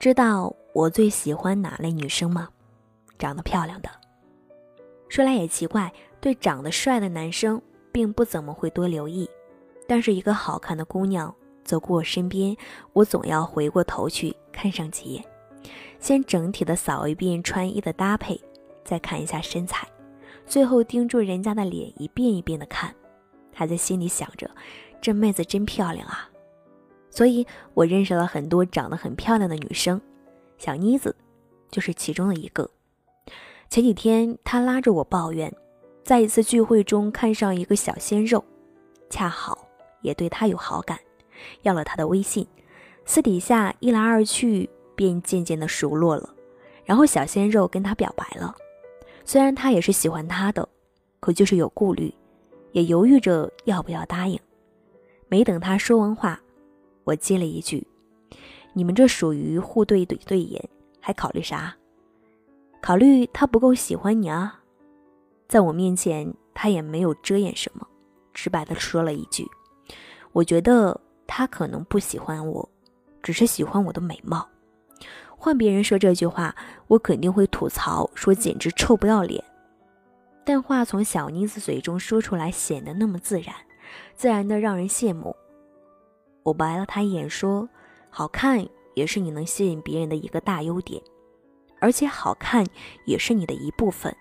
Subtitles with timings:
[0.00, 2.48] 知道我最喜欢哪类女生吗？
[3.18, 3.90] 长得漂亮的。
[5.10, 5.92] 说来也奇怪，
[6.22, 7.60] 对长得帅的男生
[7.92, 9.28] 并不怎么会多留意，
[9.86, 11.34] 但是一个好看的姑娘
[11.64, 12.56] 走过我身边，
[12.94, 15.22] 我总要回过头去看上几眼，
[15.98, 18.40] 先整体的扫一遍穿衣的搭配，
[18.82, 19.86] 再看一下身材，
[20.46, 22.94] 最后盯住人家的脸一遍一遍的看，
[23.52, 24.50] 还在心里想着，
[24.98, 26.29] 这妹子真漂亮啊。
[27.10, 30.00] 所以我认识了很多长得很漂亮的女生，
[30.56, 31.14] 小妮子
[31.70, 32.70] 就是其中的一个。
[33.68, 35.52] 前几天她拉着我抱怨，
[36.04, 38.44] 在一次聚会中看上一个小鲜肉，
[39.10, 39.66] 恰好
[40.02, 40.98] 也对他有好感，
[41.62, 42.46] 要了他的微信，
[43.04, 46.34] 私底下一来二去便渐渐的熟络了。
[46.84, 48.54] 然后小鲜肉跟他表白了，
[49.24, 50.68] 虽然他也是喜欢他的，
[51.20, 52.12] 可就是有顾虑，
[52.72, 54.38] 也犹豫着要不要答应。
[55.28, 56.40] 没等他说完话。
[57.10, 57.84] 我接了一句
[58.72, 60.62] ：“你们这属于互对怼对眼，
[61.00, 61.74] 还考虑啥？
[62.80, 64.60] 考虑他不够喜欢你啊？”
[65.48, 67.84] 在我面前，他也没有遮掩什么，
[68.32, 69.44] 直白的说了一句
[70.30, 72.68] ：“我觉得他可能不喜欢我，
[73.20, 74.48] 只是喜欢我的美貌。
[75.36, 76.54] 换别人说这句话，
[76.86, 79.42] 我肯定会吐槽说简直臭不要脸。
[80.44, 83.52] 但话从小妮子嘴中说出来，显得那么自然，
[84.14, 85.34] 自然的让人羡慕。”
[86.42, 87.68] 我白了他一眼，说
[88.10, 91.02] ：“好看也是你能吸引别人的一个大优点，
[91.80, 92.66] 而且好看
[93.04, 94.14] 也是你的一部分。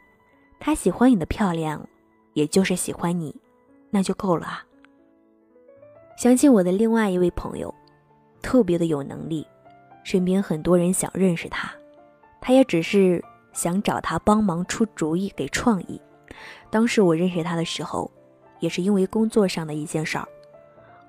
[0.59, 1.87] 他喜欢你的漂亮，
[2.33, 3.35] 也就是喜欢你，
[3.89, 4.65] 那就够了啊。”
[6.17, 7.73] 想起我的另外一位朋友，
[8.41, 9.47] 特别的有能力，
[10.03, 11.71] 身边很多人想认识他，
[12.41, 15.99] 他也只是想找他帮忙出主意、给创意。
[16.69, 18.11] 当时我认识他的时候，
[18.59, 20.27] 也是因为工作上的一件事儿。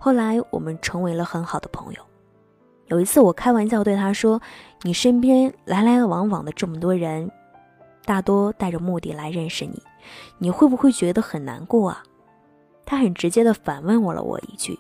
[0.03, 2.01] 后来我们成为了很好的朋友。
[2.87, 4.41] 有一次，我开玩笑对他说
[4.81, 7.31] ：“你身边来来往往的这么多人，
[8.07, 9.83] 大多带着目的来认识你，
[10.39, 12.03] 你会不会觉得很难过啊？”
[12.87, 14.77] 他很直接的反问我了我一句：“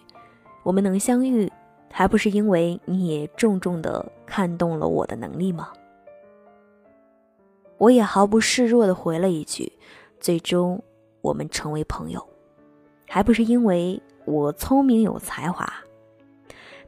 [0.64, 1.52] 我们能相遇，
[1.92, 5.68] 还不是因为你也重重的看动了我的能力吗？”
[7.76, 9.70] 我也毫不示弱的回了一句
[10.18, 10.82] ：“最终
[11.20, 12.26] 我们成为朋友，
[13.06, 15.68] 还不是因为……”我聪明有才华，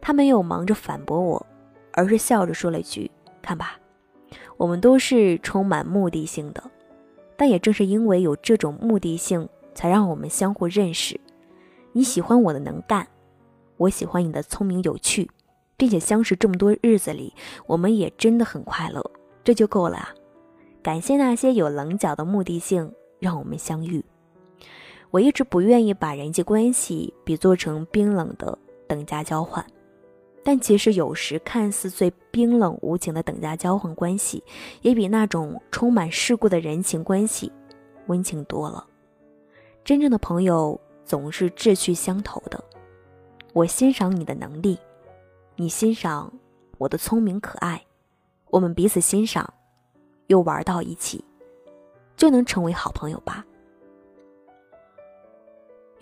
[0.00, 1.46] 他没有忙着反驳我，
[1.92, 3.10] 而是笑着说了一句
[3.42, 3.76] ：“看吧，
[4.56, 6.62] 我们都是充满目的性的，
[7.36, 11.20] 但也正是因为有这种目的性，才让我们相互认识。
[11.90, 13.06] 你喜欢我的能干，
[13.76, 15.28] 我喜欢你的聪明有趣，
[15.76, 17.34] 并且相识这么多日子里，
[17.66, 19.04] 我们也真的很快乐，
[19.42, 20.10] 这就够了！
[20.80, 24.04] 感谢那些有棱角的目的性，让我们相遇。”
[25.12, 28.58] 我一直不愿意把人际关系比作成冰冷的
[28.88, 29.64] 等价交换，
[30.42, 34.42] 但其实有时看似最冰冷无情的等价交换关系，
[34.80, 37.52] 也比那种充满世故的人情关系
[38.06, 38.86] 温情多了。
[39.84, 42.64] 真正的朋友总是志趣相投的，
[43.52, 44.78] 我欣赏你的能力，
[45.56, 46.32] 你欣赏
[46.78, 47.84] 我的聪明可爱，
[48.48, 49.52] 我们彼此欣赏，
[50.28, 51.22] 又玩到一起，
[52.16, 53.44] 就能成为好朋友吧。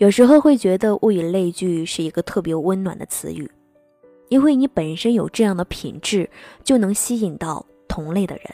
[0.01, 3.47] 有时候会觉得物以类聚是一个特别温暖的词语，
[4.29, 6.27] 因为你本身有这样的品质，
[6.63, 8.45] 就能吸引到同类的人。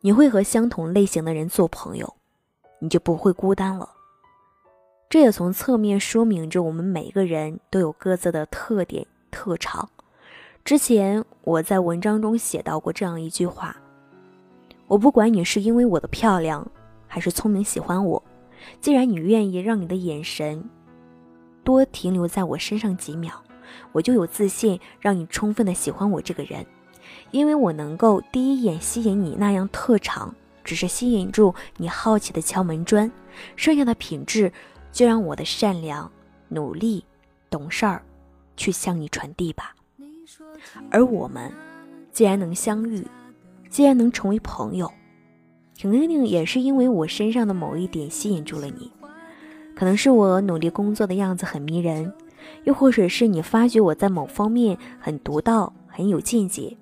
[0.00, 2.14] 你会和相同类型的人做朋友，
[2.78, 3.90] 你就不会孤单了。
[5.10, 9.90] 这也从侧面说明着我们每个人都有各自的特点特长。
[10.64, 13.76] 之前我在文章中写到过这样一句话：
[14.86, 16.64] 我不管你是因为我的漂亮，
[17.08, 18.22] 还是聪明喜欢我。
[18.80, 20.68] 既然你愿意让你的眼神
[21.64, 23.32] 多停留在我身上几秒，
[23.92, 26.64] 我就有自信让你充分的喜欢我这个人，
[27.30, 33.10] 因为我能够第一眼吸引你那样特长，只是吸引住你好奇的敲门砖，
[33.56, 34.52] 剩下的品质
[34.90, 36.10] 就让我的善良、
[36.48, 37.04] 努力、
[37.50, 38.02] 懂事儿
[38.56, 39.74] 去向你传递吧。
[40.90, 41.52] 而我们
[42.12, 43.06] 既然能相遇，
[43.68, 44.90] 既然能成为朋友。
[45.78, 48.90] 婷婷也是因为我身上的某一点吸引住了你，
[49.76, 52.12] 可能是我努力工作的样子很迷人，
[52.64, 56.76] 又或者是你发觉我在某方面很独到、很有见解，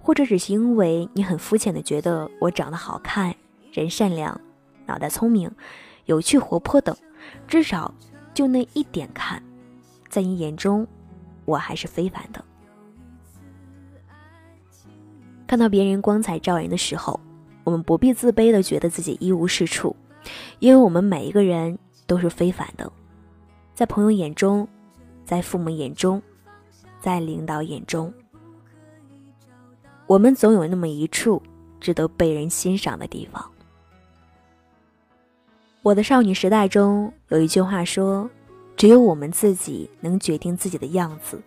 [0.00, 3.34] 或者只是因为你很肤浅的觉得我长得好看、
[3.72, 4.40] 人善良、
[4.86, 5.50] 脑袋聪明、
[6.04, 6.96] 有趣活泼等，
[7.48, 7.92] 至少
[8.32, 9.42] 就那一点看，
[10.08, 10.86] 在你眼中
[11.44, 12.44] 我还是非凡的。
[15.44, 17.18] 看到别人光彩照人的时候。
[17.68, 19.94] 我们不必自卑的觉得自己一无是处，
[20.58, 22.90] 因为我们每一个人都是非凡的，
[23.74, 24.66] 在朋友眼中，
[25.26, 26.22] 在父母眼中，
[26.98, 28.10] 在领导眼中。
[30.06, 31.42] 我们总有那么一处
[31.78, 33.46] 值得被人欣赏的地方。
[35.82, 38.30] 我的少女时代中有一句话说
[38.78, 41.38] ：“只有我们自己能决定自己的样子，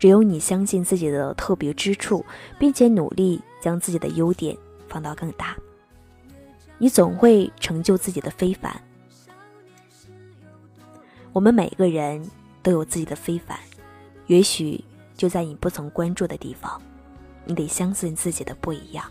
[0.00, 2.26] 只有你相信自己的特别之处，
[2.58, 4.58] 并且努力将自己的优点
[4.88, 5.56] 放到更大，
[6.78, 8.80] 你总会成就自己的非凡。”
[11.32, 12.28] 我们每个人
[12.62, 13.58] 都有自己的非凡，
[14.26, 14.82] 也许
[15.16, 16.80] 就在你不曾关注的地方。
[17.44, 19.04] 你得相信自己的不一样。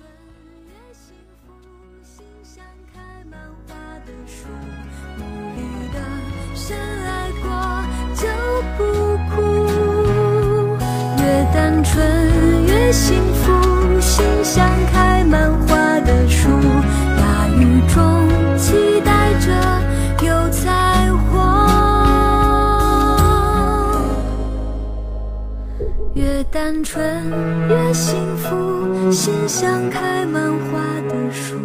[26.57, 27.23] 单纯。
[27.69, 31.55] 越幸福，心像开满花的树。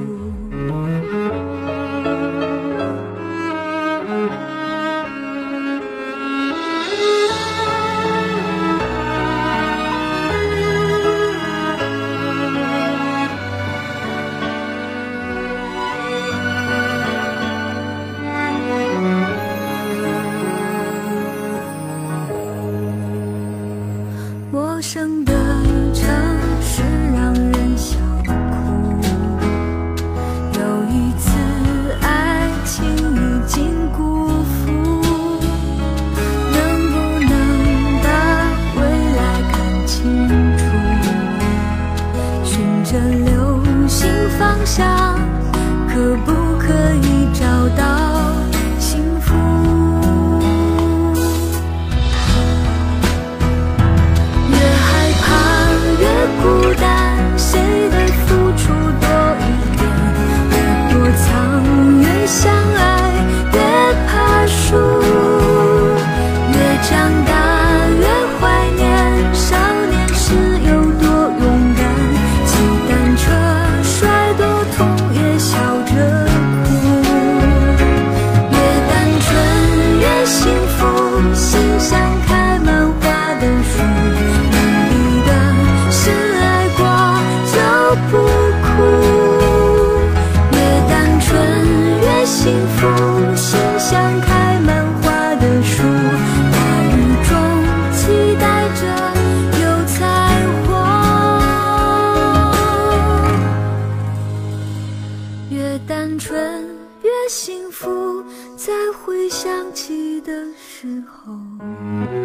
[110.22, 112.21] 的时候。